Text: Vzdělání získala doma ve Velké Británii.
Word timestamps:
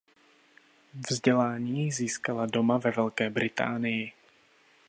Vzdělání 1.09 1.91
získala 1.91 2.45
doma 2.45 2.77
ve 2.77 2.91
Velké 2.91 3.29
Británii. 3.29 4.11